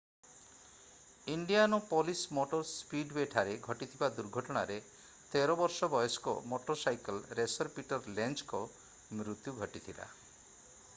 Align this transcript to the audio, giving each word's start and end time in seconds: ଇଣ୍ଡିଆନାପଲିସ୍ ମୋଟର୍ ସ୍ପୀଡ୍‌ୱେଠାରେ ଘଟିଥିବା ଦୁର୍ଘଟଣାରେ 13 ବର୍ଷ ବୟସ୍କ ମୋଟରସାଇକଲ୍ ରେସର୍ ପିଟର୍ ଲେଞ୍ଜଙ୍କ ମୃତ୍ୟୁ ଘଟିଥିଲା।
ଇଣ୍ଡିଆନାପଲିସ୍ 1.33 2.23
ମୋଟର୍ 2.37 2.63
ସ୍ପୀଡ୍‌ୱେଠାରେ 2.69 3.53
ଘଟିଥିବା 3.67 4.09
ଦୁର୍ଘଟଣାରେ 4.17 4.79
13 5.37 5.59
ବର୍ଷ 5.61 5.91
ବୟସ୍କ 5.97 6.37
ମୋଟରସାଇକଲ୍ 6.55 7.25
ରେସର୍ 7.43 7.73
ପିଟର୍ 7.79 8.13
ଲେଞ୍ଜଙ୍କ 8.21 8.65
ମୃତ୍ୟୁ 9.21 9.55
ଘଟିଥିଲା। 9.63 10.13